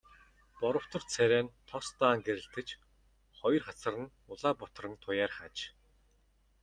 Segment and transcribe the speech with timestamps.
[0.59, 2.67] Боровтор царай нь тос даан гэрэлтэж,
[3.39, 5.57] хоёр хацар нь улаа бутран туяарах аж.